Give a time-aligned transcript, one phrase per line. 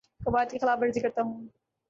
[0.21, 1.47] قوائد کی خلاف ورزی کرتا ہوں